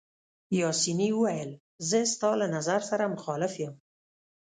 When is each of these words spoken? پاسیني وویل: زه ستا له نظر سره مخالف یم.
پاسیني 0.57 1.09
وویل: 1.13 1.51
زه 1.89 1.99
ستا 2.13 2.29
له 2.41 2.47
نظر 2.55 2.79
سره 2.89 3.11
مخالف 3.15 3.53
یم. 3.63 3.73